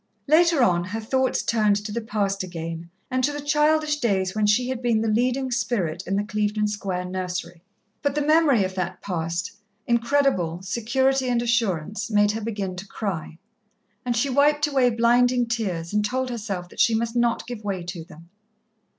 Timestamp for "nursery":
7.05-7.61